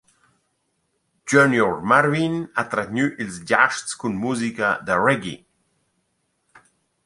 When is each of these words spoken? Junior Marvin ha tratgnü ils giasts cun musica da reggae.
Junior 1.33 1.75
Marvin 1.89 2.35
ha 2.55 2.61
tratgnü 2.71 3.05
ils 3.21 3.35
giasts 3.49 3.91
cun 3.99 4.15
musica 4.23 4.69
da 4.87 4.95
reggae. 5.05 5.37